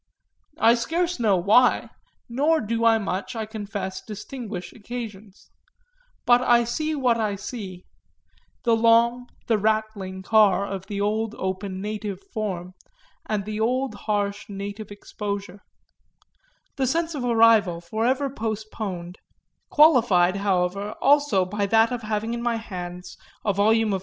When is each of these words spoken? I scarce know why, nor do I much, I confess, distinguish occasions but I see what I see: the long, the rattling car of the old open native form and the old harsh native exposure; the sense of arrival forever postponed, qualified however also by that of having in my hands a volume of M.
I 0.57 0.73
scarce 0.73 1.19
know 1.19 1.37
why, 1.37 1.91
nor 2.27 2.59
do 2.59 2.83
I 2.85 2.97
much, 2.97 3.35
I 3.35 3.45
confess, 3.45 4.01
distinguish 4.01 4.73
occasions 4.73 5.51
but 6.25 6.41
I 6.41 6.63
see 6.63 6.95
what 6.95 7.17
I 7.19 7.35
see: 7.35 7.85
the 8.63 8.75
long, 8.75 9.27
the 9.45 9.59
rattling 9.59 10.23
car 10.23 10.65
of 10.65 10.87
the 10.87 10.99
old 10.99 11.35
open 11.37 11.81
native 11.81 12.19
form 12.33 12.73
and 13.27 13.45
the 13.45 13.59
old 13.59 13.93
harsh 13.93 14.49
native 14.49 14.89
exposure; 14.89 15.61
the 16.77 16.87
sense 16.87 17.13
of 17.13 17.23
arrival 17.23 17.79
forever 17.79 18.27
postponed, 18.27 19.19
qualified 19.69 20.37
however 20.37 20.93
also 20.93 21.45
by 21.45 21.67
that 21.67 21.91
of 21.91 22.01
having 22.01 22.33
in 22.33 22.41
my 22.41 22.55
hands 22.55 23.19
a 23.45 23.53
volume 23.53 23.93
of 23.93 23.97
M. 23.99 23.99